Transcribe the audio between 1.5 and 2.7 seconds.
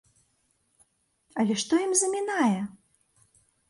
што ім замінае?